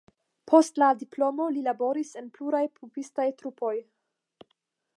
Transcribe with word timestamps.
Post 0.51 0.79
la 0.83 0.87
diplomo 1.01 1.45
li 1.57 1.61
laboris 1.67 2.13
en 2.21 2.31
pluraj 2.37 2.63
pupistaj 2.79 3.27
trupoj. 3.43 3.75